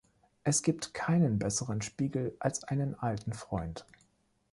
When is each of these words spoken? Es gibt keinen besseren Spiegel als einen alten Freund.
Es 0.43 0.63
gibt 0.63 0.95
keinen 0.95 1.37
besseren 1.37 1.83
Spiegel 1.83 2.35
als 2.39 2.63
einen 2.63 2.95
alten 2.97 3.33
Freund. 3.33 3.85